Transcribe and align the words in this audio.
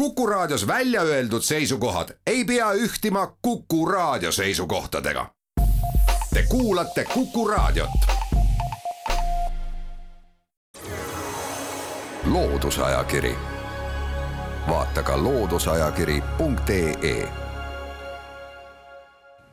Kuku 0.00 0.26
Raadios 0.26 0.66
välja 0.66 1.02
öeldud 1.02 1.42
seisukohad 1.42 2.08
ei 2.26 2.44
pea 2.44 2.72
ühtima 2.72 3.36
Kuku 3.42 3.86
Raadio 3.86 4.32
seisukohtadega. 4.32 5.26
Te 6.34 6.44
kuulate 6.48 7.04
Kuku 7.14 7.48
Raadiot. 7.48 7.90
loodusajakiri, 12.24 13.34
vaata 14.68 15.02
ka 15.02 15.22
looduseajakiri.ee. 15.22 17.28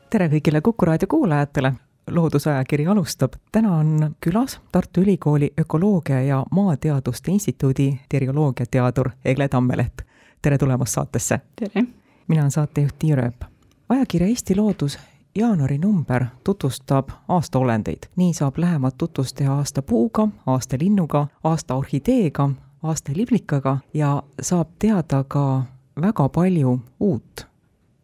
tere 0.09 0.27
kõigile 0.27 0.61
Kuku 0.61 0.85
Raadio 0.85 1.07
kuulajatele 1.07 1.73
loodusajakiri 2.11 2.87
alustab. 2.87 3.33
täna 3.51 3.77
on 3.77 4.15
külas 4.25 4.59
Tartu 4.71 5.01
Ülikooli 5.01 5.53
Ökoloogia 5.59 6.21
ja 6.21 6.45
Maateaduste 6.51 7.31
Instituudi 7.31 7.99
terioloogiateadur 8.09 9.09
Egle 9.25 9.47
Tammeleht. 9.47 10.07
Tere 10.47 10.57
tulemast 10.57 10.93
saatesse! 10.93 11.39
tere! 11.55 11.85
mina 12.27 12.41
olen 12.41 12.51
saatejuht 12.51 12.95
Tiia 12.99 13.15
Rööp. 13.15 13.41
ajakirja 13.89 14.27
Eesti 14.27 14.55
Loodus 14.55 14.99
jaanuari 15.35 15.77
number 15.77 16.25
tutvustab 16.43 17.09
aastaolendeid. 17.27 18.07
nii 18.15 18.33
saab 18.33 18.57
lähemat 18.57 18.97
tutvust 18.97 19.35
teha 19.35 19.57
aasta 19.57 19.81
puuga, 19.81 20.27
aasta 20.45 20.77
linnuga, 20.79 21.27
aasta 21.43 21.75
orhideega, 21.75 22.49
aasta 22.83 23.11
liblikaga 23.15 23.77
ja 23.93 24.23
saab 24.41 24.67
teada 24.79 25.23
ka 25.23 25.63
väga 26.01 26.29
palju 26.29 26.79
uut, 26.99 27.47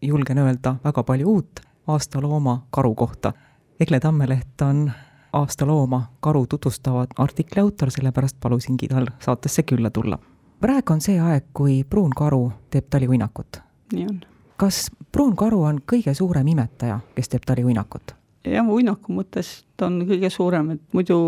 julgen 0.01 0.37
öelda, 0.37 0.75
väga 0.83 1.03
palju 1.03 1.29
uut 1.29 1.59
aastalooma 1.87 2.67
karu 2.69 2.95
kohta 2.95 3.33
Egle 3.79 3.99
Tammeleht 3.99 4.61
on 4.61 4.91
aasta 5.33 5.67
looma 5.67 6.03
karu 6.19 6.47
tutvustava 6.47 7.07
artikli 7.17 7.61
autor, 7.61 7.91
sellepärast 7.91 8.37
palusingi 8.39 8.87
tal 8.87 9.07
saatesse 9.19 9.63
külla 9.63 9.89
tulla. 9.89 10.19
Praegu 10.63 10.95
on 10.95 11.03
see 11.03 11.19
aeg, 11.19 11.49
kui 11.53 11.81
pruun 11.83 12.13
karu 12.15 12.45
teeb 12.71 12.87
taliuinakut. 12.89 13.59
nii 13.93 14.07
on. 14.09 14.19
kas 14.57 14.87
pruun 15.11 15.35
karu 15.35 15.61
on 15.67 15.81
kõige 15.91 16.13
suurem 16.15 16.47
imetaja, 16.55 16.99
kes 17.15 17.31
teeb 17.35 17.45
taliuinakut? 17.47 18.15
jah, 18.47 18.67
uinaku 18.67 19.15
mõttes 19.19 19.63
ta 19.77 19.89
on 19.91 20.01
kõige 20.07 20.31
suurem, 20.31 20.73
et 20.77 20.81
muidu 20.95 21.19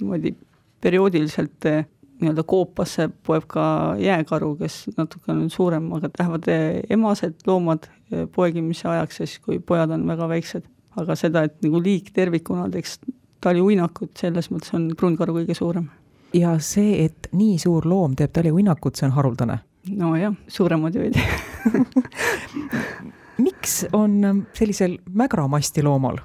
niimoodi 0.00 0.34
perioodiliselt 0.80 1.66
eh, 1.66 1.84
nii-öelda 2.22 2.42
koopasse 2.46 3.08
poeb 3.26 3.44
ka 3.50 3.62
jääkaru, 3.98 4.54
kes 4.62 4.80
natuke 4.96 5.34
on 5.34 5.46
suurem, 5.50 5.92
aga 5.98 6.10
lähevad 6.18 6.48
eh, 6.54 6.80
emased 6.90 7.46
loomad 7.46 7.90
eh, 8.10 8.26
poegimise 8.34 8.88
ajaks, 8.88 9.22
siis 9.22 9.38
kui 9.42 9.58
pojad 9.58 9.94
on 9.94 10.06
väga 10.06 10.30
väiksed 10.30 10.66
aga 11.02 11.16
seda, 11.18 11.44
et 11.46 11.56
nagu 11.64 11.80
liik 11.82 12.12
tervikuna 12.16 12.66
teeks 12.72 12.98
taliuinakut, 13.44 14.14
selles 14.18 14.50
mõttes 14.52 14.74
on 14.76 14.88
pruunkaru 14.98 15.36
kõige 15.40 15.56
suurem. 15.56 15.88
Ja 16.34 16.58
see, 16.58 17.04
et 17.04 17.28
nii 17.32 17.58
suur 17.58 17.86
loom 17.88 18.16
teeb 18.18 18.32
taliuinakut, 18.32 18.96
see 18.96 19.08
on 19.08 19.16
haruldane? 19.16 19.58
nojah, 19.88 20.34
suuremad 20.48 20.94
ju 20.94 21.06
ei 21.06 21.10
tee 21.14 21.26
miks 23.46 23.86
on 23.92 24.44
sellisel 24.52 24.98
mägramasti 25.14 25.82
loomal, 25.86 26.18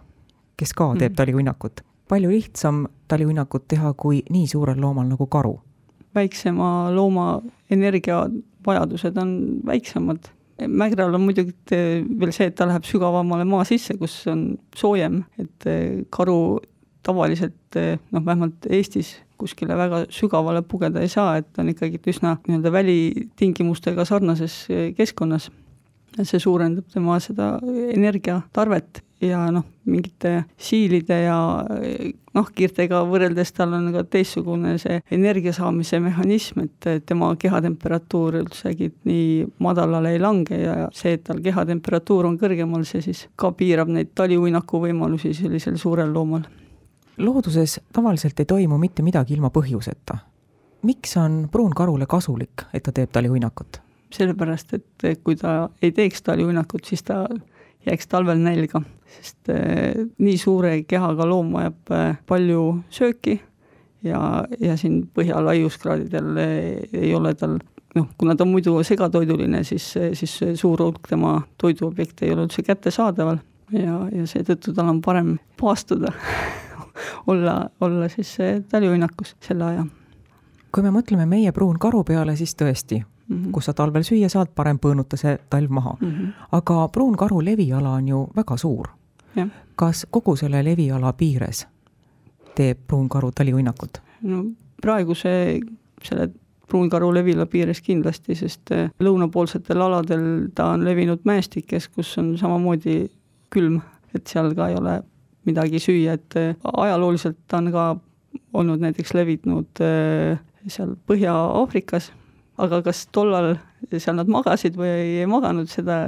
kes 0.57 0.73
ka 0.73 0.93
teeb 0.97 1.11
mm. 1.13 1.17
taliuinakut, 1.19 1.83
palju 2.09 2.31
lihtsam 2.33 2.85
taliuinakut 3.07 3.67
teha 3.71 3.93
kui 3.93 4.23
nii 4.29 4.47
suurel 4.51 4.81
loomal 4.81 5.07
nagu 5.07 5.27
karu? 5.27 5.57
väiksema 6.15 6.91
looma 6.93 7.41
energiavajadused 7.73 9.17
on 9.17 9.37
väiksemad 9.65 10.31
Mägral 10.67 11.15
on 11.17 11.23
muidugi 11.25 11.51
veel 11.73 12.31
see, 12.31 12.45
et 12.47 12.55
ta 12.55 12.67
läheb 12.69 12.85
sügavamale 12.85 13.43
maa 13.49 13.63
sisse, 13.65 13.95
kus 13.97 14.19
on 14.29 14.43
soojem, 14.77 15.23
et 15.41 15.65
eh, 15.67 16.03
karu 16.13 16.59
tavaliselt 17.03 17.77
eh, 17.79 17.97
noh, 18.11 18.25
vähemalt 18.25 18.67
Eestis 18.69 19.15
kuskile 19.39 19.75
väga 19.77 20.05
sügavale 20.13 20.63
pugeda 20.63 21.03
ei 21.03 21.11
saa, 21.11 21.37
et 21.41 21.59
on 21.59 21.71
ikkagi 21.73 21.99
üsna 22.13 22.37
nii-öelda 22.47 22.71
välitingimustega 22.71 24.05
sarnases 24.07 24.63
eh, 24.69 24.91
keskkonnas. 24.97 25.51
see 26.13 26.37
suurendab 26.39 26.85
tema 26.93 27.15
seda 27.19 27.55
energiatarvet 27.95 29.01
ja 29.27 29.47
noh, 29.51 29.63
mingite 29.89 30.43
siilide 30.61 31.15
ja 31.23 31.37
nahkhiirtega 32.33 33.01
võrreldes 33.07 33.53
tal 33.55 33.73
on 33.77 33.89
ka 33.95 34.03
teistsugune 34.15 34.75
see 34.81 34.99
energia 35.15 35.53
saamise 35.55 35.99
mehhanism, 36.03 36.65
et 36.67 37.05
tema 37.09 37.31
kehatemperatuur 37.39 38.39
üldsegi 38.41 38.91
nii 39.09 39.45
madalale 39.63 40.15
ei 40.15 40.21
lange 40.21 40.59
ja 40.59 40.75
see, 40.95 41.17
et 41.17 41.25
tal 41.29 41.41
kehatemperatuur 41.45 42.29
on 42.29 42.39
kõrgemal, 42.41 42.85
see 42.89 43.03
siis 43.05 43.27
ka 43.35 43.53
piirab 43.57 43.91
neid 43.93 44.13
taliuinaku 44.17 44.83
võimalusi 44.87 45.33
sellisel 45.37 45.79
suurel 45.81 46.13
loomal. 46.13 46.45
Looduses 47.17 47.79
tavaliselt 47.93 48.39
ei 48.39 48.45
toimu 48.45 48.77
mitte 48.77 49.03
midagi 49.03 49.33
ilma 49.33 49.49
põhjuseta. 49.53 50.17
miks 50.83 51.17
on 51.17 51.47
pruunkarule 51.51 52.05
kasulik, 52.05 52.67
et 52.73 52.83
ta 52.83 52.91
teeb 52.91 53.11
taliuinakut? 53.11 53.81
sellepärast, 54.13 54.73
et 54.73 55.23
kui 55.23 55.35
ta 55.35 55.69
ei 55.81 55.91
teeks 55.91 56.21
taliuinakut, 56.21 56.85
siis 56.85 57.03
ta 57.03 57.25
jääks 57.85 58.07
talvel 58.07 58.39
nälga, 58.43 58.81
sest 59.15 59.49
äh, 59.51 60.05
nii 60.17 60.37
suure 60.37 60.75
kehaga 60.87 61.27
loom 61.27 61.53
vajab 61.55 61.93
äh, 61.93 62.17
palju 62.29 62.63
sööki 62.93 63.39
ja, 64.05 64.43
ja 64.59 64.77
siin 64.79 65.03
põhja 65.15 65.41
laiuskraadidel 65.43 66.41
äh, 66.41 66.99
ei 67.03 67.13
ole 67.15 67.33
tal 67.39 67.57
noh, 67.95 68.09
kuna 68.17 68.35
ta 68.35 68.45
on 68.45 68.53
muidu 68.53 68.77
segatoiduline, 68.85 69.63
siis, 69.67 69.91
siis 70.19 70.37
suur 70.59 70.81
hulk 70.81 71.09
tema 71.09 71.39
toiduobjekte 71.61 72.27
ei 72.27 72.35
ole 72.35 72.47
üldse 72.47 72.65
kättesaadaval 72.65 73.41
ja, 73.75 73.99
ja 74.13 74.27
seetõttu 74.29 74.73
tal 74.73 74.93
on 74.95 75.01
parem 75.03 75.35
paastuda 75.59 76.13
olla, 77.27 77.69
olla 77.81 78.09
siis 78.09 78.37
taliuinakus 78.69 79.35
selle 79.41 79.63
aja. 79.63 79.85
kui 80.71 80.83
me 80.83 80.91
mõtleme 80.91 81.25
meie 81.29 81.51
pruunkaru 81.51 82.03
peale, 82.03 82.35
siis 82.35 82.55
tõesti, 82.55 83.03
mm, 83.03 83.35
-hmm. 83.35 83.51
kus 83.51 83.65
sa 83.65 83.73
talvel 83.73 84.03
süüa 84.03 84.29
saad, 84.29 84.53
parem 84.55 84.79
põõnuta 84.79 85.17
see 85.17 85.37
talv 85.49 85.69
maha 85.69 85.97
mm. 86.01 86.11
-hmm. 86.11 86.47
aga 86.51 86.87
pruunkaru 86.87 87.45
leviala 87.45 87.89
on 87.89 88.07
ju 88.07 88.27
väga 88.35 88.57
suur. 88.57 88.87
kas 89.75 90.05
kogu 90.09 90.35
selle 90.35 90.63
leviala 90.63 91.13
piires 91.13 91.67
teeb 92.55 92.77
pruunkaru 92.87 93.31
taliuinakut? 93.31 94.01
no 94.21 94.45
praeguse 94.81 95.59
selle 96.03 96.29
pruunkaru 96.73 97.11
levila 97.13 97.45
piires 97.45 97.81
kindlasti, 97.85 98.35
sest 98.35 98.71
eh, 98.73 98.87
lõunapoolsetel 99.03 99.81
aladel 99.85 100.23
ta 100.55 100.71
on 100.73 100.85
levinud 100.85 101.21
mäestikes, 101.27 101.89
kus 101.93 102.15
on 102.21 102.33
samamoodi 102.39 103.03
külm, 103.53 103.81
et 104.15 104.25
seal 104.29 104.53
ka 104.57 104.71
ei 104.71 104.77
ole 104.79 104.95
midagi 105.47 105.81
süüa, 105.83 106.17
et 106.17 106.39
eh, 106.39 106.55
ajalooliselt 106.73 107.57
on 107.57 107.71
ka 107.73 107.85
olnud 108.53 108.83
näiteks 108.83 109.13
levinud 109.17 109.83
eh, 109.83 110.37
seal 110.67 110.95
Põhja-Aafrikas. 111.09 112.11
Aga 112.63 112.83
kas 112.85 113.07
tollal 113.09 113.55
seal 113.97 114.17
nad 114.19 114.29
magasid 114.29 114.77
või 114.77 114.91
ei, 114.91 115.15
ei 115.23 115.29
maganud, 115.29 115.69
seda 115.71 116.05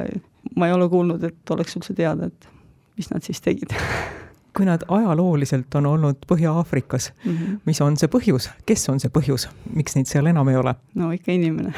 ma 0.55 0.69
ei 0.69 0.75
ole 0.75 0.87
kuulnud, 0.91 1.23
et 1.25 1.55
oleks 1.55 1.75
üldse 1.79 1.95
teada, 1.97 2.29
et 2.29 2.47
mis 2.99 3.09
nad 3.11 3.25
siis 3.25 3.41
tegid. 3.43 3.73
Kui 4.55 4.63
nad 4.63 4.85
ajalooliselt 4.87 5.73
on 5.75 5.89
olnud 5.89 6.21
Põhja-Aafrikas 6.31 7.09
mm, 7.11 7.31
-hmm. 7.31 7.57
mis 7.65 7.81
on 7.83 7.97
see 7.99 8.07
põhjus, 8.07 8.47
kes 8.65 8.87
on 8.89 9.01
see 9.03 9.11
põhjus, 9.11 9.49
miks 9.75 9.97
neid 9.97 10.07
seal 10.07 10.29
enam 10.31 10.47
ei 10.47 10.55
ole? 10.55 10.75
no 10.95 11.11
ikka 11.11 11.33
inimene. 11.35 11.73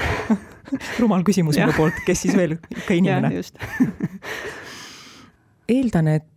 Rumal 1.01 1.23
küsimus 1.25 1.57
minu 1.57 1.73
poolt, 1.79 1.97
kes 2.05 2.21
siis 2.21 2.37
veel, 2.37 2.59
ikka 2.75 2.93
inimene? 2.93 3.41
eeldan, 5.67 6.07
et 6.07 6.29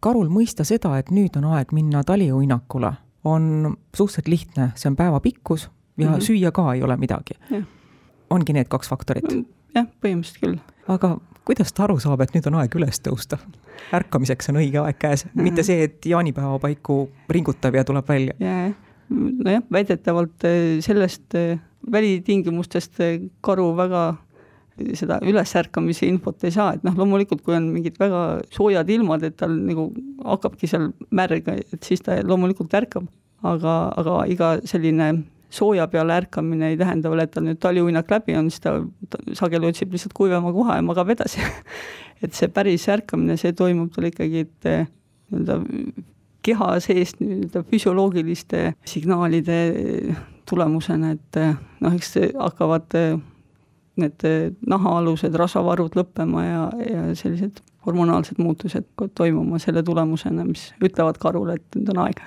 karul 0.00 0.28
mõista 0.32 0.64
seda, 0.64 0.96
et 0.98 1.10
nüüd 1.14 1.36
on 1.40 1.50
aeg 1.54 1.72
minna 1.76 2.02
taliuinakule, 2.06 2.92
on 3.24 3.76
suhteliselt 3.94 4.28
lihtne, 4.32 4.70
see 4.80 4.88
on 4.90 4.96
päeva 4.96 5.20
pikkus 5.20 5.68
ja 5.96 6.08
mm 6.08 6.14
-hmm. 6.14 6.20
süüa 6.20 6.52
ka 6.52 6.74
ei 6.74 6.82
ole 6.82 6.96
midagi. 6.96 7.34
ongi 8.30 8.52
need 8.52 8.68
kaks 8.68 8.88
faktorit? 8.88 9.32
Mm, 9.32 9.44
jah, 9.74 9.86
põhimõtteliselt 9.86 10.40
küll. 10.40 10.58
aga 10.88 11.18
kuidas 11.44 11.72
ta 11.72 11.84
aru 11.84 11.98
saab, 11.98 12.20
et 12.20 12.34
nüüd 12.34 12.46
on 12.46 12.54
aeg 12.54 12.74
üles 12.74 13.00
tõusta? 13.00 13.38
ärkamiseks 13.92 14.48
on 14.48 14.56
õige 14.56 14.78
aeg 14.84 14.98
käes 14.98 15.24
mm, 15.24 15.30
-hmm. 15.30 15.42
mitte 15.42 15.62
see, 15.62 15.84
et 15.84 16.06
jaanipäeva 16.06 16.58
paiku 16.58 17.10
ringutab 17.28 17.74
ja 17.74 17.84
tuleb 17.84 18.08
välja. 18.08 18.34
nojah, 19.44 19.62
väidetavalt 19.72 20.44
eh, 20.44 20.80
sellest 20.80 21.34
eh, 21.34 21.58
välitingimustest 21.92 23.00
eh, 23.00 23.20
karu 23.40 23.76
väga 23.76 24.14
seda 24.98 25.18
ülesärkamise 25.26 26.08
infot 26.08 26.44
ei 26.44 26.54
saa, 26.54 26.74
et 26.76 26.84
noh, 26.86 26.96
loomulikult 26.98 27.42
kui 27.46 27.56
on 27.56 27.70
mingid 27.74 27.98
väga 28.00 28.40
soojad 28.54 28.88
ilmad, 28.92 29.24
et 29.26 29.36
tal 29.40 29.54
nagu 29.54 29.90
hakkabki 30.24 30.70
seal 30.70 30.90
märg, 31.14 31.50
et 31.60 31.82
siis 31.86 32.02
ta 32.04 32.18
loomulikult 32.26 32.74
ärkab, 32.80 33.08
aga, 33.46 33.76
aga 34.00 34.22
iga 34.30 34.54
selline 34.68 35.12
sooja 35.50 35.86
peale 35.90 36.14
ärkamine 36.14 36.70
ei 36.70 36.76
tähenda 36.78 37.10
veel, 37.10 37.24
et 37.24 37.32
tal 37.34 37.46
nüüd 37.46 37.58
taliuinak 37.62 38.10
läbi 38.10 38.36
on, 38.38 38.50
siis 38.52 38.62
ta, 38.64 38.76
ta 39.10 39.18
sageli 39.38 39.70
otsib 39.70 39.92
lihtsalt 39.94 40.14
kuivema 40.16 40.52
koha 40.54 40.78
ja 40.78 40.86
magab 40.86 41.10
edasi. 41.10 41.42
Et 42.22 42.36
see 42.36 42.50
päris 42.52 42.82
ärkamine, 42.92 43.38
see 43.40 43.54
toimub 43.56 43.94
tal 43.94 44.04
ikkagi, 44.04 44.42
et 44.44 44.66
eh, 44.68 44.82
nii-öelda 45.32 45.54
keha 46.44 46.66
seest 46.84 47.22
nii-öelda 47.22 47.62
füsioloogiliste 47.70 48.74
signaalide 48.84 49.56
tulemusena, 50.50 51.14
et 51.16 51.38
eh, 51.40 51.54
noh, 51.80 51.96
eks 51.96 52.18
hakkavad 52.34 52.98
eh, 53.00 53.14
need 53.98 54.22
nahaalused 54.68 55.34
rasvavarud 55.34 55.96
lõppema 55.98 56.44
ja, 56.44 56.60
ja 56.86 57.02
sellised 57.18 57.58
hormonaalsed 57.86 58.38
muutused 58.38 58.86
toimuma 59.18 59.58
selle 59.58 59.82
tulemusena, 59.82 60.44
mis 60.44 60.70
ütlevad 60.84 61.18
karule, 61.20 61.58
et 61.58 61.78
nüüd 61.78 61.90
on 61.94 62.04
aeg 62.06 62.22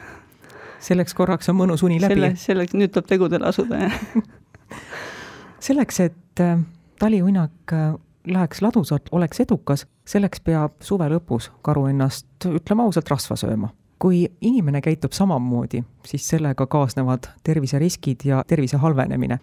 selleks 0.84 1.16
korraks 1.16 1.48
on 1.50 1.56
mõnus 1.62 1.84
uni 1.86 2.02
läbi. 2.02 2.18
selle, 2.18 2.32
selleks, 2.40 2.76
nüüd 2.76 2.92
tuleb 2.94 3.08
tegudele 3.08 3.48
asuda, 3.48 3.86
jah 3.86 4.00
selleks, 5.68 6.00
et 6.00 6.44
äh, 6.44 6.60
taliuinak 7.00 7.74
äh, 7.74 7.94
läheks 8.28 8.62
ladusalt, 8.62 9.10
oleks 9.12 9.40
edukas, 9.40 9.88
selleks 10.08 10.44
peab 10.44 10.76
suve 10.84 11.08
lõpus 11.12 11.50
karu 11.66 11.88
ennast, 11.92 12.28
ütleme 12.48 12.86
ausalt, 12.88 13.10
rasva 13.12 13.40
sööma. 13.40 13.74
kui 14.04 14.26
inimene 14.42 14.82
käitub 14.84 15.14
samamoodi, 15.16 15.80
siis 16.04 16.26
sellega 16.28 16.66
kaasnevad 16.68 17.30
terviseriskid 17.44 18.26
ja 18.28 18.42
tervise 18.48 18.78
halvenemine. 18.78 19.38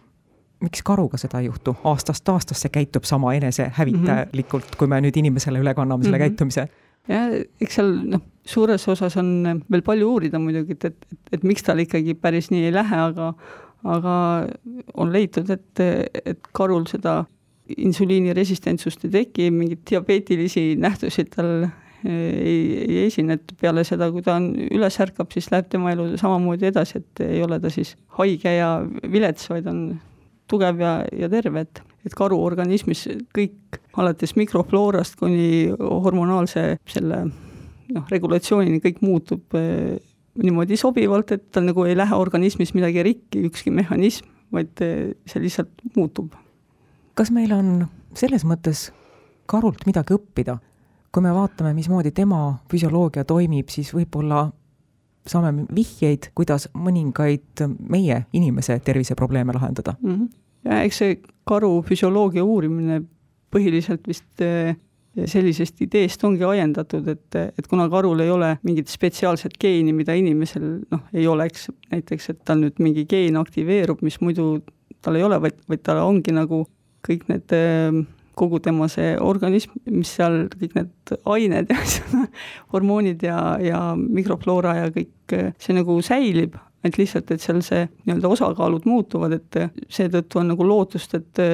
Miks 0.61 0.83
karuga 0.85 1.19
seda 1.21 1.41
ei 1.41 1.49
juhtu, 1.49 1.75
aastast 1.85 2.29
aastasse 2.29 2.69
käitub 2.69 3.09
sama 3.09 3.35
enesehävitajalikult 3.35 4.65
mm, 4.65 4.69
-hmm. 4.71 4.79
kui 4.79 4.89
me 4.89 5.01
nüüd 5.01 5.17
inimesele 5.17 5.63
üle 5.63 5.75
kanname 5.75 6.05
selle 6.05 6.19
mm 6.19 6.23
-hmm. 6.23 6.29
käitumise? 6.29 6.69
jah, 7.09 7.33
eks 7.61 7.75
seal 7.75 7.97
noh, 8.15 8.23
suures 8.45 8.89
osas 8.89 9.17
on 9.17 9.63
veel 9.71 9.83
palju 9.83 10.13
uurida 10.13 10.39
muidugi, 10.39 10.73
et, 10.73 10.85
et, 10.85 11.07
et, 11.13 11.19
et 11.33 11.43
miks 11.43 11.63
tal 11.63 11.79
ikkagi 11.79 12.15
päris 12.15 12.51
nii 12.51 12.65
ei 12.69 12.73
lähe, 12.73 12.97
aga 12.97 13.35
aga 13.85 14.15
on 14.95 15.13
leitud, 15.13 15.51
et, 15.51 15.81
et 16.25 16.49
karul 16.53 16.85
seda 16.91 17.25
insuliiniresistentsust 17.79 19.07
ei 19.07 19.13
teki, 19.15 19.51
mingeid 19.55 19.85
diabeetilisi 19.91 20.75
nähtusi 20.81 21.25
tal 21.33 21.65
eh, 21.65 22.11
ei, 22.11 22.61
ei 22.83 23.01
esine, 23.07 23.39
et 23.39 23.55
peale 23.61 23.85
seda, 23.87 24.11
kui 24.13 24.25
ta 24.27 24.37
on 24.41 24.51
üles 24.69 25.01
ärkab, 25.01 25.31
siis 25.33 25.51
läheb 25.53 25.71
tema 25.73 25.95
elu 25.95 26.11
samamoodi 26.21 26.71
edasi, 26.71 27.01
et 27.01 27.25
ei 27.25 27.43
ole 27.47 27.61
ta 27.63 27.73
siis 27.73 27.95
haige 28.19 28.55
ja 28.57 28.73
vilets, 29.13 29.49
vaid 29.53 29.71
on 29.71 29.85
tugev 30.51 30.83
ja, 30.83 30.99
ja 31.17 31.31
terve, 31.33 31.67
et 31.67 31.83
et 32.01 32.15
karu 32.17 32.39
organismis 32.41 33.03
kõik, 33.37 33.77
alates 34.01 34.33
mikrofloorast 34.39 35.19
kuni 35.21 35.69
hormonaalse 35.77 36.63
selle 36.89 37.19
noh, 37.29 38.07
regulatsioonini 38.09 38.81
kõik 38.81 39.03
muutub 39.05 39.59
eh, 39.61 39.99
niimoodi 40.41 40.79
sobivalt, 40.81 41.35
et 41.37 41.51
tal 41.53 41.69
nagu 41.69 41.85
ei 41.85 41.99
lähe 41.99 42.17
organismis 42.17 42.73
midagi 42.73 43.05
rikki, 43.05 43.45
ükski 43.51 43.75
mehhanism, 43.75 44.31
vaid 44.55 44.81
eh, 44.87 45.11
see 45.29 45.45
lihtsalt 45.45 45.85
muutub 45.93 46.33
kas 47.21 47.29
meil 47.37 47.53
on 47.53 47.85
selles 48.17 48.47
mõttes 48.49 48.89
karult 49.51 49.85
midagi 49.89 50.17
õppida? 50.17 50.57
kui 51.11 51.25
me 51.25 51.33
vaatame, 51.35 51.73
mismoodi 51.75 52.13
tema 52.15 52.39
füsioloogia 52.71 53.25
toimib, 53.27 53.67
siis 53.75 53.89
võib-olla 53.91 54.45
saame 55.31 55.67
vihjeid, 55.75 56.31
kuidas 56.35 56.69
mõningaid 56.75 57.65
meie 57.91 58.25
inimese 58.37 58.79
terviseprobleeme 58.85 59.55
lahendada 59.57 59.95
mm. 60.01 60.15
-hmm. 60.15 60.29
ja 60.69 60.83
eks 60.83 61.03
see 61.03 61.19
karu 61.49 61.81
füsioloogia 61.87 62.45
uurimine 62.45 63.03
põhiliselt 63.51 64.07
vist 64.09 64.45
eh, 64.45 64.77
sellisest 65.27 65.81
ideest 65.83 66.23
ongi 66.25 66.45
ajendatud, 66.47 67.09
et, 67.11 67.37
et 67.59 67.67
kuna 67.69 67.89
karul 67.91 68.21
ei 68.23 68.31
ole 68.31 68.53
mingit 68.63 68.89
spetsiaalset 68.89 69.57
geeni, 69.61 69.93
mida 69.93 70.15
inimesel 70.15 70.69
noh, 70.91 71.03
ei 71.13 71.27
oleks, 71.27 71.69
näiteks 71.91 72.31
et 72.31 72.45
tal 72.47 72.63
nüüd 72.63 72.79
mingi 72.79 73.07
geen 73.11 73.37
aktiveerub, 73.41 74.05
mis 74.07 74.21
muidu 74.23 74.61
tal 75.03 75.19
ei 75.19 75.27
ole, 75.27 75.41
vaid, 75.43 75.59
vaid 75.69 75.83
tal 75.83 76.03
ongi 76.05 76.35
nagu 76.37 76.63
kõik 77.07 77.27
need 77.31 77.57
ehm, 77.57 78.05
kogu 78.41 78.61
tema 78.65 78.89
see 78.91 79.13
organism, 79.21 79.77
mis 79.91 80.15
seal, 80.17 80.47
kõik 80.55 80.79
need 80.79 81.15
ained 81.29 81.71
ja 81.73 81.79
hormoonid 82.73 83.23
ja, 83.27 83.39
ja 83.63 83.83
mikrofloora 84.01 84.77
ja 84.79 84.89
kõik 84.95 85.37
see 85.61 85.77
nagu 85.77 85.99
säilib, 86.05 86.57
et 86.85 86.97
lihtsalt, 86.97 87.31
et 87.31 87.45
seal 87.45 87.61
see 87.65 87.85
nii-öelda 88.07 88.33
osakaalud 88.37 88.89
muutuvad, 88.89 89.37
et 89.37 89.61
seetõttu 89.93 90.41
on 90.41 90.53
nagu 90.55 90.67
lootust, 90.67 91.15
et 91.19 91.45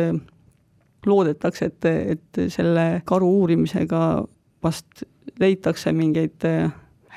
loodetakse, 1.06 1.70
et, 1.70 1.90
et 2.16 2.40
selle 2.52 2.86
karu 3.06 3.28
uurimisega 3.42 4.00
vast 4.64 5.04
leitakse 5.40 5.92
mingeid 5.94 6.46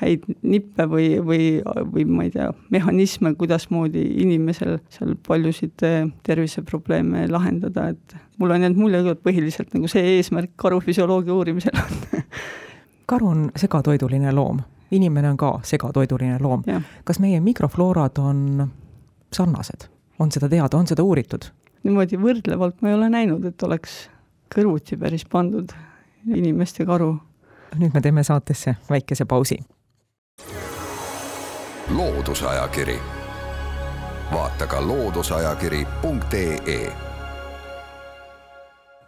häid 0.00 0.24
nippe 0.42 0.86
või, 0.88 1.08
või, 1.24 1.44
või 1.92 2.06
ma 2.08 2.24
ei 2.24 2.32
tea, 2.34 2.48
mehhanisme, 2.72 3.34
kuidasmoodi 3.38 4.02
inimesel 4.24 4.78
seal 4.92 5.14
paljusid 5.26 5.84
eh, 5.86 6.08
terviseprobleeme 6.26 7.26
lahendada, 7.30 7.90
et 7.92 8.16
mulle 8.40 8.56
on 8.56 8.64
jäänud 8.64 8.80
mulje 8.80 9.02
et 9.12 9.22
põhiliselt 9.24 9.74
nagu 9.76 9.90
see 9.90 10.16
eesmärk 10.16 10.54
karufüsioloogia 10.60 11.34
uurimisel 11.36 11.76
on 11.76 12.22
karu 13.10 13.28
on 13.28 13.48
segatoiduline 13.56 14.32
loom, 14.32 14.60
inimene 14.90 15.30
on 15.30 15.36
ka 15.36 15.52
segatoiduline 15.66 16.38
loom. 16.40 16.62
kas 17.04 17.20
meie 17.20 17.40
mikrofloorad 17.40 18.18
on 18.22 18.68
sarnased, 19.32 19.88
on 20.18 20.32
seda 20.32 20.48
teada, 20.48 20.78
on 20.78 20.86
seda 20.86 21.02
uuritud? 21.02 21.50
niimoodi 21.84 22.18
võrdlevalt 22.20 22.80
ma 22.82 22.90
ei 22.90 22.94
ole 22.94 23.10
näinud, 23.12 23.44
et 23.44 23.62
oleks 23.62 24.06
kõrvuti 24.54 24.98
päris 25.00 25.24
pandud 25.28 25.72
inimest 26.28 26.80
ja 26.80 26.86
karu. 26.86 27.14
nüüd 27.76 27.94
me 27.94 28.00
teeme 28.00 28.24
saatesse 28.24 28.76
väikese 28.90 29.24
pausi 29.24 29.60
loodusajakiri, 31.96 32.98
vaata 34.32 34.66
ka 34.66 34.86
looduseajakiri.ee 34.86 36.92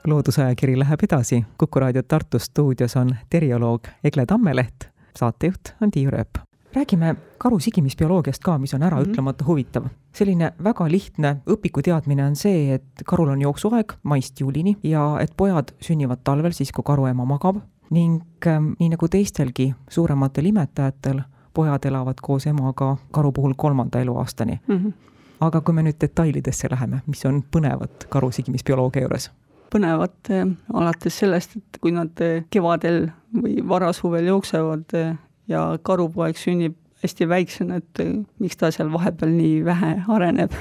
loodusajakiri 0.07 0.79
läheb 0.79 1.01
edasi, 1.03 1.45
Kuku 1.59 1.81
raadio 1.81 2.03
Tartu 2.03 2.39
stuudios 2.39 2.97
on 2.97 3.17
terioloog 3.31 3.81
Egle 4.05 4.27
Tammeleht, 4.27 4.85
saatejuht 5.19 5.61
on 5.83 5.91
Tiiu 5.91 6.11
Rööp. 6.11 6.29
räägime 6.75 7.15
karu 7.39 7.59
sigimisbioloogiast 7.59 8.43
ka, 8.43 8.59
mis 8.59 8.75
on 8.75 8.83
äraütlemata 8.83 9.45
mhm. 9.45 9.49
huvitav. 9.49 9.85
selline 10.15 10.53
väga 10.65 10.91
lihtne 10.91 11.37
õpikuteadmine 11.47 12.27
on 12.27 12.37
see, 12.37 12.75
et 12.75 12.85
karul 13.07 13.29
on 13.29 13.43
jooksuaeg 13.43 13.93
maist 14.03 14.41
juulini 14.41 14.77
ja 14.83 15.19
et 15.21 15.33
pojad 15.37 15.69
sünnivad 15.81 16.19
talvel, 16.25 16.53
siis 16.53 16.73
kui 16.73 16.83
karu 16.85 17.07
ema 17.07 17.25
magab 17.25 17.57
ning 17.91 18.23
ähm, 18.47 18.73
nii 18.81 18.89
nagu 18.89 19.09
teistelgi 19.09 19.75
suurematel 19.89 20.47
imetajatel 20.47 21.21
pojad 21.55 21.85
elavad 21.85 22.21
koos 22.23 22.47
emaga 22.47 22.97
karu 23.11 23.33
puhul 23.33 23.55
kolmanda 23.57 24.01
eluaastani 24.01 24.61
mm. 24.67 24.77
-hmm. 24.77 24.93
aga 25.41 25.61
kui 25.61 25.75
me 25.75 25.83
nüüd 25.83 26.01
detailidesse 26.01 26.69
läheme, 26.71 27.03
mis 27.07 27.27
on 27.27 27.43
põnevat 27.57 28.07
karu 28.09 28.31
sigimisbioloogia 28.31 29.03
juures? 29.03 29.31
põnevat 29.73 30.31
eh, 30.31 30.47
alates 30.73 31.19
sellest, 31.19 31.57
et 31.57 31.81
kui 31.81 31.93
nad 31.93 32.21
eh, 32.21 32.45
kevadel 32.53 33.07
või 33.33 33.61
varasuvel 33.69 34.29
jooksevad 34.29 34.97
eh, 34.99 35.15
ja 35.49 35.79
karupoeg 35.83 36.37
sünnib 36.37 36.77
hästi 37.03 37.29
väiksena, 37.29 37.81
et 37.81 38.03
miks 38.39 38.57
ta 38.57 38.71
seal 38.71 38.93
vahepeal 38.93 39.33
nii 39.35 39.65
vähe 39.65 39.95
areneb 40.09 40.53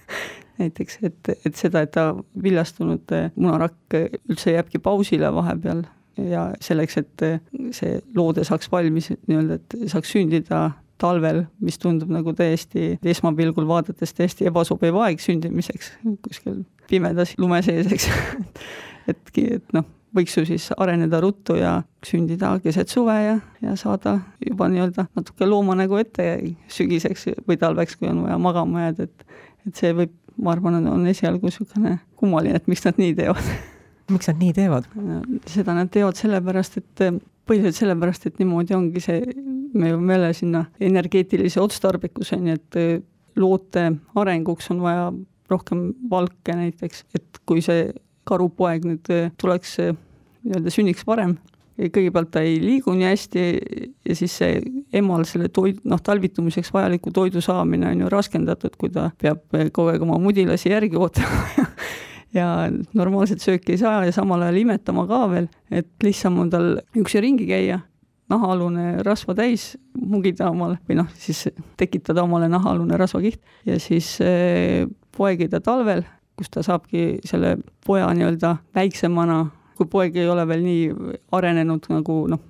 näiteks, 0.60 0.98
et, 1.02 1.32
et 1.34 1.58
seda, 1.58 1.82
et 1.82 1.90
ta 1.90 2.12
viljastunud 2.42 3.12
munarakk 3.36 3.98
üldse 4.30 4.54
jääbki 4.56 4.78
pausile 4.78 5.34
vahepeal 5.34 5.82
ja 6.16 6.50
selleks, 6.60 6.98
et 7.00 7.26
see 7.76 7.98
loode 8.16 8.44
saaks 8.44 8.70
valmis 8.72 9.10
nii-öelda, 9.14 9.58
et 9.58 9.90
saaks 9.92 10.12
sündida 10.14 10.70
talvel, 11.02 11.44
mis 11.64 11.78
tundub 11.82 12.12
nagu 12.14 12.34
täiesti 12.36 12.96
esmapilgul 13.14 13.66
vaadates 13.68 14.14
täiesti 14.14 14.46
ebasobiv 14.50 15.00
aeg 15.02 15.22
sündimiseks, 15.22 15.94
kuskil 16.24 16.62
pimedas 16.90 17.34
lume 17.40 17.62
sees, 17.66 17.90
eks. 17.92 18.08
Et, 19.10 19.18
et 19.34 19.72
noh, 19.74 19.82
võiks 20.14 20.36
ju 20.36 20.44
siis 20.46 20.68
areneda 20.78 21.18
ruttu 21.24 21.56
ja 21.58 21.72
sündida 22.06 22.52
keset 22.62 22.92
suve 22.92 23.16
ja, 23.16 23.32
ja 23.64 23.72
saada 23.74 24.12
juba 24.38 24.68
nii-öelda 24.70 25.08
natuke 25.18 25.48
loomanägu 25.48 25.98
ette 25.98 26.26
sügiseks 26.70 27.26
või 27.48 27.58
talveks, 27.58 27.96
kui 27.98 28.06
on 28.12 28.22
vaja 28.28 28.38
magama 28.38 28.84
jääda, 28.86 29.08
et 29.08 29.26
et 29.66 29.78
see 29.78 29.90
võib, 29.94 30.14
ma 30.42 30.54
arvan, 30.54 30.78
on 30.90 31.06
esialgu 31.10 31.50
niisugune 31.50 31.96
kummaline, 32.18 32.62
et 32.62 32.70
miks 32.70 32.86
nad 32.86 33.02
nii 33.02 33.18
teevad 33.18 33.50
miks 34.10 34.30
nad 34.30 34.40
nii 34.42 34.52
teevad? 34.56 34.88
seda 35.50 35.76
nad 35.76 35.90
teevad 35.92 36.18
sellepärast, 36.18 36.80
et 36.80 37.04
põhiliselt 37.48 37.78
sellepärast, 37.78 38.26
et 38.28 38.40
niimoodi 38.42 38.76
ongi 38.76 39.02
see, 39.02 39.34
me 39.74 39.92
jõuame 39.92 40.16
jälle 40.16 40.32
sinna 40.36 40.64
energeetilise 40.80 41.60
otstarbekuseni, 41.62 42.56
et 42.58 42.80
loote 43.38 43.88
arenguks 44.18 44.70
on 44.74 44.82
vaja 44.84 45.06
rohkem 45.50 45.90
valke 46.10 46.56
näiteks, 46.56 47.06
et 47.16 47.40
kui 47.46 47.62
see 47.64 47.90
karupoeg 48.28 48.84
nüüd 48.86 49.08
tuleks 49.40 49.78
nii-öelda 49.82 50.72
sünniks 50.72 51.06
varem, 51.06 51.36
kõigepealt 51.82 52.30
ta 52.34 52.42
ei 52.44 52.58
liigu 52.62 52.92
nii 52.94 53.08
hästi 53.08 53.42
ja 54.06 54.16
siis 54.16 54.34
see 54.42 54.60
emal 54.94 55.24
selle 55.28 55.48
toid, 55.54 55.80
noh, 55.88 56.00
talvitumiseks 56.04 56.72
vajaliku 56.74 57.12
toidu 57.14 57.42
saamine 57.44 57.88
on 57.90 58.04
ju 58.04 58.10
raskendatud, 58.12 58.76
kui 58.78 58.92
ta 58.92 59.08
peab 59.18 59.42
kogu 59.72 59.92
aeg 59.92 60.04
oma 60.04 60.18
mudilasi 60.22 60.72
järgi 60.72 61.00
ootama 61.00 61.66
ja 62.34 62.48
normaalset 62.96 63.42
sööki 63.44 63.74
ei 63.74 63.80
saa 63.80 64.02
ja 64.06 64.12
samal 64.14 64.42
ajal 64.42 64.60
imetama 64.62 65.06
ka 65.10 65.22
veel, 65.30 65.48
et 65.70 65.90
lihtsam 66.04 66.38
on 66.42 66.50
tal 66.52 66.68
üksi 66.98 67.22
ringi 67.22 67.46
käia, 67.48 67.80
nahaalune 68.32 69.02
rasva 69.06 69.34
täis 69.36 69.72
mugida 69.98 70.48
omale 70.52 70.78
või 70.88 71.00
noh, 71.02 71.10
siis 71.18 71.46
tekitada 71.80 72.24
omale 72.24 72.48
nahaalune 72.52 72.96
rasvakiht. 73.00 73.40
Ja 73.68 73.78
siis 73.82 74.14
eh, 74.24 74.86
poegida 75.16 75.60
talvel, 75.60 76.04
kus 76.38 76.52
ta 76.52 76.64
saabki 76.64 77.20
selle 77.28 77.56
poja 77.86 78.08
nii-öelda 78.16 78.56
väiksemana, 78.74 79.42
kui 79.76 79.90
poeg 79.90 80.16
ei 80.16 80.30
ole 80.30 80.46
veel 80.48 80.64
nii 80.64 81.12
arenenud 81.36 81.90
nagu 81.92 82.22
noh, 82.32 82.40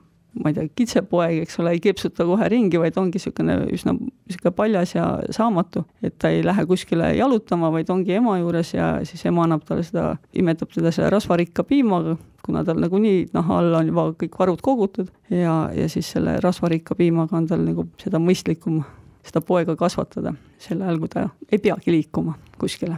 ma 0.41 0.51
ei 0.51 0.57
tea, 0.57 0.69
kitsepoeg, 0.77 1.43
eks 1.45 1.59
ole, 1.61 1.75
ei 1.77 1.81
kepsuta 1.83 2.25
kohe 2.29 2.49
ringi, 2.49 2.79
vaid 2.81 2.97
ongi 3.01 3.21
niisugune 3.21 3.57
üsna 3.75 3.95
niisugune 3.99 4.55
paljas 4.57 4.95
ja 4.95 5.07
saamatu, 5.35 5.85
et 6.03 6.17
ta 6.19 6.31
ei 6.33 6.41
lähe 6.45 6.65
kuskile 6.69 7.11
jalutama, 7.17 7.73
vaid 7.75 7.91
ongi 7.93 8.17
ema 8.17 8.39
juures 8.41 8.73
ja 8.75 8.95
siis 9.09 9.27
ema 9.29 9.45
annab 9.47 9.67
talle 9.69 9.85
seda, 9.87 10.17
imetab 10.39 10.73
teda 10.73 10.93
selle 10.95 11.11
rasvarikka 11.13 11.67
piimaga, 11.69 12.17
kuna 12.47 12.65
tal 12.65 12.81
nagunii 12.83 13.29
naha 13.37 13.61
all 13.61 13.79
on 13.79 13.93
juba 13.93 14.09
kõik 14.25 14.41
varud 14.41 14.65
kogutud 14.65 15.13
ja, 15.31 15.69
ja 15.77 15.89
siis 15.93 16.09
selle 16.17 16.39
rasvarikka 16.43 16.97
piimaga 16.99 17.37
on 17.39 17.47
tal 17.51 17.63
nagu 17.67 17.87
seda 18.03 18.23
mõistlikum 18.23 18.83
seda 19.23 19.43
poega 19.47 19.77
kasvatada, 19.79 20.35
sel 20.59 20.83
ajal, 20.83 20.99
kui 21.03 21.11
ta 21.13 21.27
ei 21.51 21.61
peagi 21.63 21.95
liikuma 21.95 22.35
kuskile. 22.59 22.97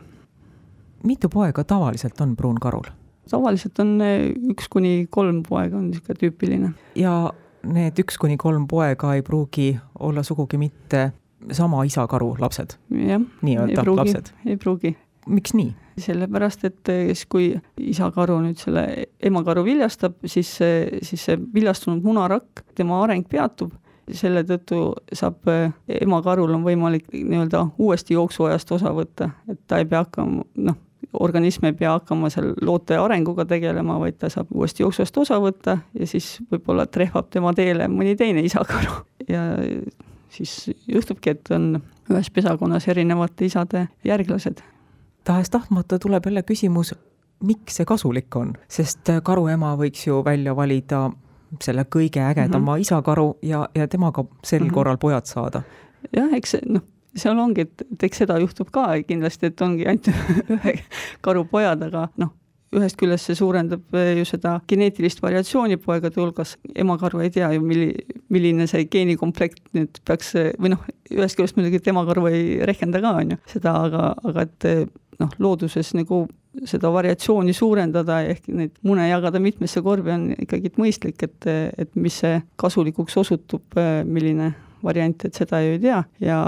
mitu 1.05 1.29
poega 1.29 1.65
tavaliselt 1.65 2.21
on 2.21 2.37
pruunkarul? 2.37 2.89
Tavaliselt 3.31 3.79
on 3.83 3.97
üks 4.53 4.69
kuni 4.73 5.07
kolm 5.11 5.43
poega 5.47 5.79
on 5.79 5.89
niisugune 5.91 6.21
tüüpiline. 6.21 6.73
ja 6.99 7.15
need 7.65 8.01
üks 8.03 8.19
kuni 8.21 8.37
kolm 8.41 8.67
poega 8.71 9.15
ei 9.17 9.23
pruugi 9.27 9.73
olla 9.99 10.23
sugugi 10.27 10.61
mitte 10.61 11.13
sama 11.53 11.85
isa 11.85 12.07
karu 12.11 12.35
lapsed? 12.39 12.77
nii-öelda 12.91 13.87
lapsed? 13.97 14.35
ei 14.47 14.57
pruugi. 14.57 14.97
miks 15.27 15.55
nii? 15.55 15.75
sellepärast, 16.01 16.65
et 16.67 16.91
siis 16.91 17.27
kui 17.31 17.53
isa 17.79 18.11
karu 18.11 18.41
nüüd 18.43 18.59
selle 18.59 19.07
ema 19.23 19.45
karu 19.47 19.63
viljastab, 19.65 20.17
siis, 20.27 20.51
siis 20.59 21.27
see 21.29 21.39
viljastunud 21.55 22.03
munarakk, 22.03 22.65
tema 22.75 22.99
areng 23.05 23.29
peatub 23.31 23.71
selle 24.13 24.43
tõttu 24.45 24.81
saab 25.17 25.47
emakarul 25.89 26.53
on 26.57 26.65
võimalik 26.67 27.07
nii-öelda 27.15 27.63
uuesti 27.81 28.19
jooksuajast 28.19 28.75
osa 28.77 28.93
võtta, 28.97 29.31
et 29.49 29.61
ta 29.69 29.79
ei 29.81 29.89
pea 29.89 30.03
hakkama, 30.05 30.45
noh, 30.67 30.77
organism 31.21 31.65
ei 31.65 31.73
pea 31.73 31.93
hakkama 31.93 32.31
seal 32.33 32.53
loote 32.63 32.97
arenguga 32.99 33.45
tegelema, 33.45 33.99
vaid 34.01 34.19
ta 34.19 34.29
saab 34.33 34.53
uuesti 34.55 34.83
jooksvast 34.83 35.17
osa 35.23 35.39
võtta 35.43 35.79
ja 35.99 36.07
siis 36.07 36.39
võib-olla 36.51 36.87
trehvab 36.87 37.31
tema 37.31 37.53
teele 37.55 37.89
mõni 37.89 38.17
teine 38.17 38.45
isakaru 38.45 39.01
ja 39.29 39.43
siis 40.35 40.71
juhtubki, 40.89 41.31
et 41.31 41.51
on 41.55 41.83
ühes 42.11 42.31
pesakonnas 42.31 42.89
erinevate 42.89 43.45
isade 43.45 43.89
järglased. 44.05 44.63
tahes-tahtmata 45.25 45.99
tuleb 45.99 46.27
jälle 46.27 46.43
küsimus, 46.43 46.95
miks 47.41 47.77
see 47.77 47.85
kasulik 47.85 48.37
on, 48.37 48.53
sest 48.69 49.11
karuema 49.23 49.77
võiks 49.77 50.07
ju 50.07 50.25
välja 50.25 50.57
valida 50.57 51.11
selle 51.63 51.85
kõige 51.85 52.21
ägedama 52.21 52.59
mm 52.59 52.77
-hmm. 52.77 52.81
isakaru 52.81 53.37
ja, 53.43 53.69
ja 53.75 53.89
temaga 53.89 54.25
sel 54.45 54.61
mm 54.61 54.69
-hmm. 54.69 54.75
korral 54.75 54.99
pojad 54.99 55.27
saada. 55.27 55.63
jah, 56.17 56.33
eks 56.33 56.57
noh, 56.69 56.83
seal 57.19 57.39
ongi, 57.39 57.67
et, 57.67 57.85
et 57.95 58.07
eks 58.09 58.25
seda 58.25 58.39
juhtub 58.43 58.71
ka 58.75 58.89
kindlasti, 59.09 59.51
et 59.51 59.63
ongi 59.65 59.87
ainult 59.89 60.11
ühe 60.57 60.79
karu 61.25 61.45
pojad, 61.51 61.85
aga 61.89 62.09
noh, 62.21 62.33
ühest 62.75 62.99
küljest 62.99 63.29
see 63.29 63.39
suurendab 63.39 63.95
eh, 63.97 64.15
ju 64.19 64.27
seda 64.29 64.57
geneetilist 64.71 65.23
variatsiooni 65.23 65.79
poegade 65.83 66.21
hulgas, 66.21 66.57
emakaru 66.75 67.23
ei 67.25 67.33
tea 67.35 67.53
ju, 67.55 67.63
milli-, 67.65 68.19
milline 68.35 68.67
see 68.71 68.87
geenikomplekt 68.91 69.63
nüüd 69.77 70.01
peaks, 70.07 70.35
või 70.59 70.75
noh, 70.75 70.83
ühest 71.13 71.39
küljest 71.39 71.59
muidugi, 71.59 71.81
et 71.81 71.93
emakaru 71.95 72.27
ei 72.33 72.45
rehkenda 72.67 73.03
ka, 73.05 73.15
on 73.23 73.35
ju, 73.35 73.41
seda, 73.55 73.77
aga, 73.89 74.11
aga 74.31 74.47
et 74.49 74.69
eh, 74.71 74.83
noh, 75.21 75.37
looduses 75.43 75.95
nagu 75.95 76.25
seda 76.67 76.91
variatsiooni 76.95 77.55
suurendada, 77.55 78.21
ehk 78.31 78.47
neid 78.55 78.77
mune 78.87 79.07
jagada 79.09 79.41
mitmesse 79.43 79.83
korvi 79.83 80.15
on 80.15 80.29
ikkagi 80.37 80.75
mõistlik, 80.79 81.23
et, 81.27 81.51
et 81.51 81.99
mis 81.99 82.23
see 82.23 82.39
kasulikuks 82.61 83.19
osutub, 83.23 83.67
eh, 83.81 84.03
milline 84.07 84.53
variant, 84.85 85.27
et 85.27 85.37
seda 85.37 85.63
ju 85.65 85.77
ei 85.77 85.83
tea. 85.83 86.03
Ja 86.23 86.39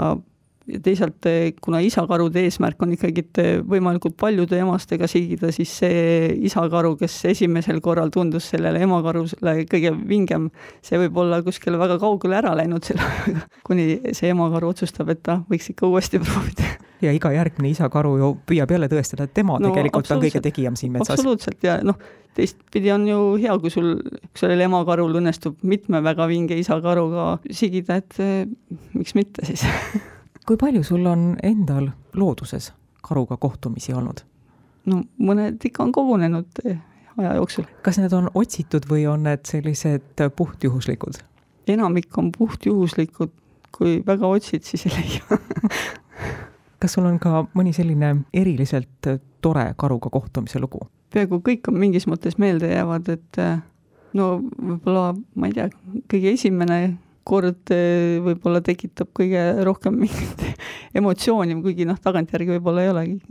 ja 0.67 0.79
teisalt, 0.83 1.25
eh, 1.29 1.53
kuna 1.63 1.79
isakarude 1.83 2.43
eesmärk 2.47 2.81
on 2.83 2.93
ikkagi, 2.95 3.23
eh, 3.39 3.59
võimalikult 3.63 4.17
paljude 4.19 4.59
emastega 4.59 5.07
sigida, 5.07 5.51
siis 5.55 5.71
see 5.81 6.01
isakaru, 6.49 6.95
kes 6.99 7.15
esimesel 7.31 7.79
korral 7.81 8.11
tundus 8.13 8.49
sellele 8.51 8.81
emakarusele 8.83 9.63
kõige 9.71 9.93
vingem, 10.07 10.49
see 10.81 10.99
võib 10.99 11.17
olla 11.23 11.41
kuskile 11.45 11.79
väga 11.79 11.99
kaugele 12.01 12.39
ära 12.41 12.55
läinud 12.59 12.83
selle 12.83 13.05
ajaga, 13.05 13.45
kuni 13.67 13.87
see 14.11 14.33
emakaru 14.33 14.73
otsustab, 14.73 15.09
et 15.13 15.23
ta 15.23 15.39
võiks 15.49 15.71
ikka 15.71 15.87
uuesti 15.87 16.19
proovida. 16.23 16.75
Ja 17.01 17.11
iga 17.13 17.29
järgmine 17.29 17.71
isakaru 17.71 18.15
ju 18.17 18.31
püüab 18.49 18.71
jälle 18.73 18.89
tõestada, 18.89 19.27
et 19.27 19.33
tema 19.37 19.59
no, 19.61 19.69
tegelikult 19.69 20.09
on 20.11 20.23
kõige 20.23 20.41
tegijam 20.41 20.75
siin 20.79 20.95
metsas. 20.95 21.13
absoluutselt. 21.13 21.61
Ja 21.63 21.77
noh, 21.85 21.99
teistpidi 22.37 22.91
on 22.91 23.07
ju 23.07 23.21
hea, 23.41 23.55
kui 23.61 23.71
sul, 23.73 23.95
kui 24.01 24.41
sellel 24.41 24.65
emakarul 24.65 25.15
õnnestub 25.21 25.61
mitme 25.61 26.01
väga 26.05 26.27
vinge 26.29 26.57
isakaruga 26.57 27.37
sigida, 27.53 28.01
et 28.01 28.19
eh, 28.23 28.45
miks 28.97 29.15
mitte 29.17 29.45
siis 29.45 29.63
kui 30.47 30.57
palju 30.57 30.83
sul 30.83 31.05
on 31.05 31.35
endal 31.43 31.89
looduses 32.15 32.71
karuga 33.03 33.37
kohtumisi 33.37 33.93
olnud? 33.93 34.23
no 34.87 35.01
mõned 35.19 35.63
ikka 35.67 35.83
on 35.83 35.91
kogunenud 35.91 36.61
eh, 36.65 36.77
aja 37.17 37.35
jooksul. 37.35 37.67
kas 37.83 37.99
need 37.99 38.13
on 38.15 38.29
otsitud 38.33 38.87
või 38.89 39.05
on 39.11 39.27
need 39.27 39.43
sellised 39.49 40.23
puhtjuhuslikud? 40.35 41.19
enamik 41.67 42.17
on 42.17 42.31
puhtjuhuslikud, 42.37 43.33
kui 43.75 44.01
väga 44.07 44.27
otsid, 44.27 44.63
siis 44.63 44.87
ei 44.87 44.95
leia 44.95 45.39
kas 46.81 46.95
sul 46.95 47.07
on 47.09 47.19
ka 47.19 47.43
mõni 47.57 47.73
selline 47.75 48.13
eriliselt 48.33 49.09
tore 49.41 49.73
karuga 49.77 50.09
kohtumise 50.13 50.63
lugu? 50.63 50.87
peaaegu 51.13 51.41
kõik 51.43 51.67
on 51.71 51.81
mingis 51.81 52.07
mõttes 52.07 52.39
meelde 52.39 52.71
jäävad, 52.71 53.11
et 53.17 53.41
eh, 53.43 53.59
no 54.15 54.37
võib-olla, 54.39 55.11
ma 55.35 55.51
ei 55.51 55.59
tea, 55.59 55.67
kõige 56.07 56.33
esimene 56.39 56.79
kord 57.27 57.73
eh, 57.75 58.17
võib-olla 58.23 58.61
tekitab 58.65 59.11
kõige 59.17 59.43
rohkem 59.67 59.99
mingit 60.03 60.45
emotsiooni, 60.97 61.57
kuigi 61.65 61.87
noh, 61.89 61.99
tagantjärgi 62.01 62.55
võib-olla 62.55 62.85
ei 62.85 62.93
olegi. 62.93 63.19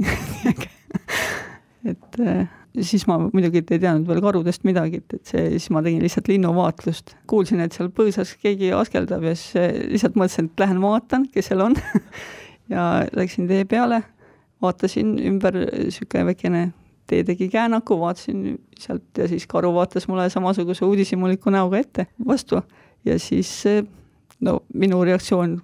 Et 1.86 2.16
eh, 2.18 2.48
siis 2.82 3.04
ma 3.06 3.14
muidugi 3.22 3.60
ei 3.62 3.78
teadnud 3.78 4.08
veel 4.08 4.18
karudest 4.24 4.64
midagi, 4.66 4.98
et, 4.98 5.12
et 5.14 5.30
see, 5.30 5.44
siis 5.54 5.68
ma 5.70 5.84
tegin 5.86 6.02
lihtsalt 6.02 6.26
linnuvaatlust. 6.32 7.12
kuulsin, 7.30 7.60
et 7.62 7.76
seal 7.76 7.92
põõsas 7.94 8.32
keegi 8.42 8.72
askeldab 8.74 9.22
ja 9.28 9.36
siis 9.38 9.54
eh, 9.60 9.76
lihtsalt 9.92 10.18
mõtlesin, 10.18 10.48
et 10.50 10.64
lähen 10.64 10.82
vaatan, 10.82 11.28
kes 11.32 11.52
seal 11.52 11.64
on. 11.68 11.78
Ja 12.66 13.06
läksin 13.14 13.44
tee 13.46 13.62
peale, 13.70 14.00
vaatasin 14.58 15.12
ümber, 15.22 15.54
niisugune 15.54 16.24
väikene 16.26 16.62
tee 17.06 17.20
tegi 17.22 17.46
käänaku, 17.52 17.94
vaatasin 18.00 18.56
sealt 18.74 19.20
ja 19.22 19.28
siis 19.30 19.46
karu 19.46 19.70
vaatas 19.76 20.08
mulle 20.10 20.24
samasuguse 20.34 20.82
uudishimuliku 20.84 21.52
näoga 21.54 21.78
ette 21.78 22.08
vastu 22.26 22.58
ja 23.06 23.18
siis 23.22 23.50
no 24.44 24.60
minu 24.74 25.00
reaktsioon 25.06 25.60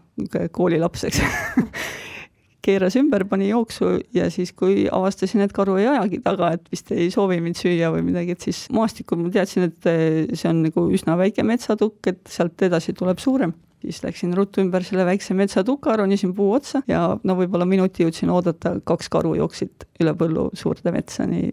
koolilaps, 0.54 1.04
eks 1.08 1.20
keeras 2.62 2.94
ümber, 3.00 3.25
pani 3.28 3.49
jooksu 3.50 3.96
ja 4.14 4.28
siis, 4.30 4.52
kui 4.56 4.87
avastasin, 4.92 5.42
et 5.44 5.54
karu 5.54 5.76
ei 5.80 5.88
ajagi 5.90 6.22
taga, 6.25 6.52
et 6.56 6.70
vist 6.72 6.92
ei 6.94 7.11
soovi 7.12 7.40
mind 7.42 7.58
süüa 7.58 7.90
või 7.94 8.04
midagi, 8.06 8.37
et 8.37 8.46
siis 8.46 8.64
maastikul 8.75 9.18
ma 9.25 9.32
teadsin, 9.34 9.66
et 9.70 9.90
see 10.38 10.49
on 10.50 10.62
nagu 10.68 10.87
üsna 10.94 11.18
väike 11.18 11.44
metsatukk, 11.46 12.12
et 12.12 12.22
sealt 12.30 12.62
edasi 12.62 12.94
tuleb 12.99 13.22
suurem. 13.22 13.54
siis 13.82 13.99
läksin 14.04 14.30
ruttu 14.38 14.61
ümber 14.62 14.84
selle 14.87 15.02
väikse 15.02 15.34
metsatuka, 15.34 15.96
ronisin 15.99 16.30
puu 16.34 16.52
otsa 16.54 16.84
ja 16.87 17.18
no 17.25 17.34
võib-olla 17.34 17.66
minuti 17.66 18.04
jõudsin 18.04 18.30
oodata, 18.30 18.76
kaks 18.84 19.08
karu 19.11 19.34
jooksid 19.34 19.88
üle 20.00 20.14
põllu 20.14 20.50
suurde 20.54 20.92
metsa, 20.94 21.26
nii 21.26 21.50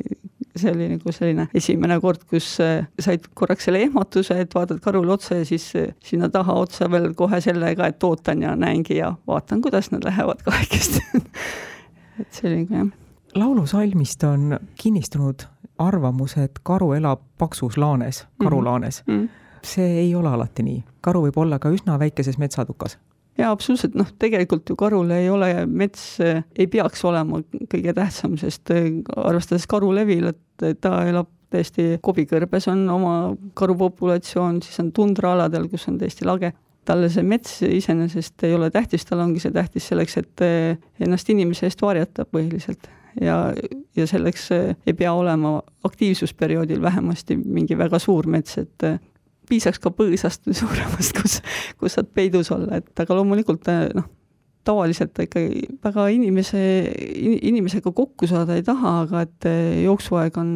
see 0.56 0.72
oli 0.72 0.90
nagu 0.90 1.12
selline 1.14 1.48
esimene 1.54 2.00
kord, 2.02 2.24
kus 2.30 2.48
äh, 2.64 2.88
said 3.00 3.28
korraks 3.34 3.68
selle 3.70 3.82
ehmatuse, 3.86 4.40
et 4.42 4.56
vaatad 4.56 4.80
karule 4.84 5.14
otsa 5.14 5.40
ja 5.42 5.46
siis 5.46 5.70
äh, 5.76 5.94
sinna 6.04 6.30
taha 6.34 6.56
otsa 6.64 6.90
veel 6.92 7.14
kohe 7.18 7.42
sellega, 7.42 7.88
et 7.88 8.04
ootan 8.04 8.42
ja 8.46 8.56
näengi 8.56 8.98
ja 8.98 9.14
vaatan, 9.28 9.62
kuidas 9.62 9.92
nad 9.92 10.06
lähevad 10.06 10.44
kahekesti 10.48 11.04
et 12.20 12.34
see 12.34 12.50
oli 12.50 12.66
jah. 12.70 12.88
laulusalmist 13.36 14.24
on 14.24 14.60
kinnistunud 14.76 15.46
arvamus, 15.80 16.38
et 16.38 16.60
karu 16.64 16.94
elab 16.94 17.22
paksus 17.38 17.78
laanes, 17.78 18.26
karulaanes 18.44 19.04
mm. 19.08 19.20
-hmm. 19.20 19.30
see 19.64 20.00
ei 20.00 20.16
ole 20.16 20.30
alati 20.30 20.64
nii, 20.64 20.84
karu 21.02 21.28
võib 21.28 21.38
olla 21.38 21.60
ka 21.60 21.70
üsna 21.70 22.00
väikeses 22.00 22.38
metsatukas 22.38 22.98
jaa, 23.40 23.52
absoluutselt, 23.54 23.96
noh, 24.00 24.10
tegelikult 24.20 24.70
ju 24.70 24.78
karul 24.80 25.12
ei 25.16 25.30
ole, 25.32 25.50
mets 25.66 26.20
ei 26.22 26.68
peaks 26.72 27.04
olema 27.08 27.42
kõige 27.72 27.96
tähtsam, 27.98 28.38
sest 28.42 28.72
eh, 28.76 28.90
arvestades 29.18 29.68
karu 29.70 29.92
levilat, 29.96 30.40
ta 30.82 30.96
elab 31.10 31.30
täiesti 31.50 31.96
kobikõrbes 32.06 32.68
on 32.70 32.84
oma 32.94 33.14
karupopulatsioon, 33.58 34.60
siis 34.62 34.82
on 34.84 34.92
tundraaladel, 34.94 35.66
kus 35.72 35.88
on 35.90 35.98
täiesti 36.02 36.28
lage. 36.28 36.54
talle 36.90 37.10
see 37.14 37.22
mets 37.22 37.60
iseenesest 37.62 38.44
ei 38.48 38.54
ole 38.58 38.72
tähtis, 38.74 39.04
tal 39.06 39.20
ongi 39.22 39.42
see 39.44 39.52
tähtis 39.54 39.92
selleks, 39.92 40.18
et 40.18 40.42
eh, 40.46 40.78
ennast 41.00 41.30
inimese 41.30 41.68
eest 41.68 41.82
varjata 41.82 42.26
põhiliselt 42.26 42.90
ja, 43.22 43.54
ja 43.98 44.08
selleks 44.08 44.50
ei 44.88 44.94
pea 44.98 45.14
olema 45.14 45.60
aktiivsusperioodil 45.84 46.82
vähemasti 46.82 47.38
mingi 47.38 47.78
väga 47.78 48.00
suur 48.00 48.28
mets, 48.28 48.58
et 48.58 48.88
piisaks 49.50 49.82
ka 49.82 49.92
põõsast 49.96 50.48
suuremast, 50.62 51.16
kus, 51.18 51.40
kus 51.82 51.98
saad 51.98 52.10
peidus 52.14 52.52
olla, 52.56 52.82
et 52.82 53.04
aga 53.04 53.18
loomulikult 53.18 53.70
noh, 53.98 54.10
tavaliselt 54.68 55.18
ikkagi 55.24 55.80
väga 55.84 56.10
inimese, 56.14 56.62
inimesega 57.18 57.94
kokku 57.96 58.28
saada 58.30 58.58
ei 58.60 58.66
taha, 58.66 59.00
aga 59.06 59.24
et 59.26 59.50
jooksuaeg 59.86 60.38
on 60.42 60.54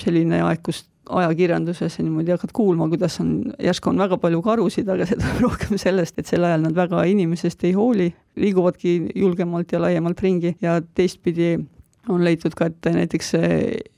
selline 0.00 0.40
aeg, 0.46 0.62
kus 0.64 0.86
ajakirjanduses 1.10 1.98
ja 1.98 2.04
niimoodi 2.04 2.30
hakkad 2.30 2.52
kuulma, 2.54 2.86
kuidas 2.88 3.18
on, 3.20 3.52
järsku 3.60 3.90
on 3.90 3.98
väga 3.98 4.18
palju 4.22 4.42
karusid, 4.44 4.88
aga 4.88 5.06
see 5.08 5.18
tuleb 5.18 5.40
rohkem 5.46 5.80
sellest, 5.80 6.18
et 6.18 6.30
sel 6.30 6.46
ajal 6.46 6.62
nad 6.62 6.76
väga 6.76 7.02
inimesest 7.10 7.64
ei 7.66 7.74
hooli, 7.76 8.08
liiguvadki 8.38 8.94
julgemalt 9.18 9.74
ja 9.74 9.82
laiemalt 9.82 10.22
ringi 10.22 10.54
ja 10.62 10.78
teistpidi 10.94 11.56
on 12.10 12.22
leitud 12.24 12.54
ka, 12.58 12.70
et 12.70 12.92
näiteks 12.94 13.34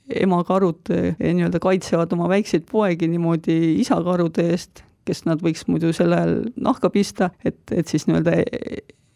emakarud 0.09 0.91
eh, 0.93 1.15
nii-öelda 1.19 1.59
kaitsevad 1.61 2.13
oma 2.13 2.29
väikseid 2.29 2.67
poegi 2.71 3.07
niimoodi 3.09 3.57
isakarude 3.81 4.49
eest, 4.53 4.83
kes 5.05 5.25
nad 5.25 5.41
võiks 5.45 5.65
muidu 5.69 5.93
sel 5.93 6.13
ajal 6.13 6.43
nahka 6.61 6.89
pista, 6.93 7.31
et, 7.45 7.61
et 7.71 7.87
siis 7.89 8.07
nii-öelda 8.09 8.35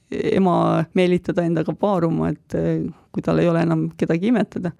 ema 0.10 0.56
meelitada 0.98 1.46
endaga 1.46 1.74
paaruma, 1.78 2.32
et 2.34 2.58
eh, 2.58 2.88
kui 3.14 3.26
tal 3.26 3.42
ei 3.42 3.50
ole 3.50 3.64
enam 3.66 3.90
kedagi 3.98 4.34
imetada. 4.34 4.72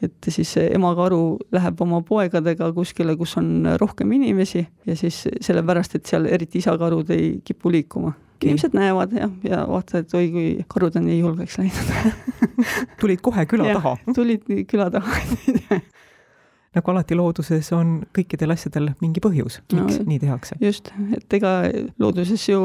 et 0.00 0.26
siis 0.32 0.54
emakaru 0.56 1.36
läheb 1.52 1.80
oma 1.84 1.98
poegadega 2.00 2.70
kuskile, 2.72 3.16
kus 3.20 3.36
on 3.36 3.66
rohkem 3.76 4.12
inimesi 4.16 4.62
ja 4.86 4.96
siis 4.96 5.26
sellepärast, 5.44 5.94
et 5.98 6.06
seal 6.06 6.24
eriti 6.24 6.58
isakarud 6.58 7.10
ei 7.12 7.40
kipu 7.44 7.70
liikuma 7.70 8.14
inimesed 8.44 8.76
näevad 8.76 9.14
jah, 9.16 9.32
ja 9.44 9.62
vaatavad, 9.68 10.06
et 10.06 10.14
oi 10.18 10.28
kui 10.34 10.48
karud 10.72 10.98
on 11.00 11.08
nii 11.08 11.20
julgeks 11.20 11.58
läinud 11.60 12.36
tulid 13.00 13.24
kohe 13.24 13.46
küla 13.50 13.70
ja, 13.70 13.78
taha? 13.80 13.96
tulid 14.16 14.46
küla 14.70 14.90
taha 14.94 15.20
nagu 16.76 16.92
alati 16.92 17.16
looduses 17.18 17.66
on 17.74 17.96
kõikidel 18.14 18.54
asjadel 18.54 18.92
mingi 19.02 19.22
põhjus, 19.22 19.58
miks 19.74 19.98
no, 19.98 20.06
nii 20.06 20.20
tehakse. 20.22 20.56
just, 20.62 20.92
et 21.16 21.34
ega 21.40 21.54
looduses 21.98 22.44
ju 22.46 22.60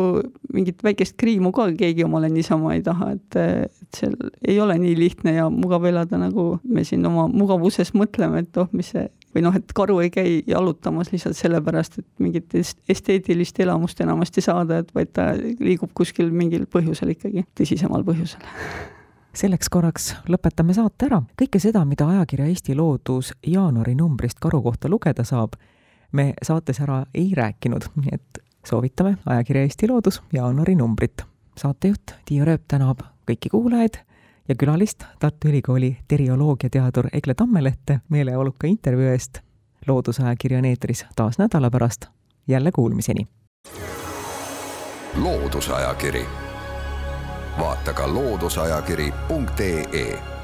mingit 0.54 0.84
väikest 0.86 1.18
kriimu 1.18 1.50
ka 1.56 1.72
keegi 1.78 2.06
omale 2.06 2.30
niisama 2.30 2.76
ei 2.76 2.84
taha, 2.86 3.16
et, 3.18 3.40
et 3.66 4.00
seal 4.00 4.14
ei 4.46 4.60
ole 4.62 4.78
nii 4.82 4.94
lihtne 5.00 5.34
ja 5.40 5.50
mugav 5.50 5.88
elada, 5.90 6.20
nagu 6.22 6.60
me 6.70 6.86
siin 6.86 7.06
oma 7.10 7.26
mugavuses 7.32 7.96
mõtleme, 7.98 8.46
et 8.46 8.62
oh, 8.62 8.70
mis 8.78 8.94
see 8.94 9.08
või 9.36 9.44
noh, 9.44 9.56
et 9.56 9.74
karu 9.76 10.00
ei 10.04 10.10
käi 10.14 10.42
jalutamas 10.48 11.12
lihtsalt 11.12 11.38
sellepärast, 11.38 12.00
et 12.00 12.08
mingit 12.24 12.56
esteetilist 12.90 13.60
elamust 13.60 14.02
enamasti 14.02 14.42
saada, 14.42 14.80
et 14.82 14.92
vaid 14.96 15.12
ta 15.14 15.34
liigub 15.36 15.92
kuskil 15.94 16.32
mingil 16.32 16.66
põhjusel 16.72 17.12
ikkagi, 17.16 17.48
tõsisemal 17.58 18.06
põhjusel 18.08 18.44
selleks 19.36 19.68
korraks 19.68 20.14
lõpetame 20.32 20.72
saate 20.72 21.10
ära. 21.10 21.22
kõike 21.36 21.60
seda, 21.60 21.82
mida 21.86 22.08
ajakirja 22.08 22.46
Eesti 22.48 22.76
Loodus 22.76 23.34
jaanuari 23.44 23.96
numbrist 23.96 24.40
karu 24.40 24.62
kohta 24.64 24.88
lugeda 24.88 25.26
saab, 25.28 25.58
me 26.12 26.34
saates 26.40 26.80
ära 26.80 27.04
ei 27.14 27.34
rääkinud, 27.36 27.90
nii 28.00 28.16
et 28.16 28.40
soovitame 28.66 29.18
ajakirja 29.26 29.68
Eesti 29.68 29.90
Loodus 29.92 30.22
jaanuari 30.34 30.76
numbrit. 30.76 31.26
saatejuht 31.60 32.16
Tiia 32.26 32.46
Rööp 32.46 32.64
tänab 32.68 33.04
kõiki 33.28 33.52
kuulajaid 33.52 34.00
ja 34.48 34.56
külalist 34.56 35.04
Tartu 35.20 35.48
Ülikooli 35.48 35.98
terioloogiateadur 36.08 37.08
Egle 37.14 37.34
Tammelehte 37.34 38.00
meeleoluka 38.10 38.68
intervjuu 38.68 39.10
eest. 39.10 39.40
loodusajakiri 39.88 40.56
on 40.56 40.66
eetris 40.66 41.06
taas 41.16 41.38
nädala 41.38 41.70
pärast. 41.70 42.06
jälle 42.48 42.72
kuulmiseni. 42.72 43.28
loodusajakiri 45.24 46.26
vaata 47.60 47.94
ka 47.94 48.14
looduseajakiri.ee 48.14 50.35